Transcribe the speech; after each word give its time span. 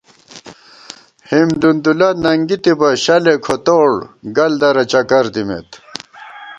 ہِم 1.29 1.49
دُندُولہ 1.61 2.09
ننگِتِبہ 2.23 2.89
شلے 3.03 3.35
کھوتوڑ 3.43 3.91
گل 4.35 4.53
درہ 4.61 4.83
چکر 4.91 5.25
دِمېت 5.33 5.69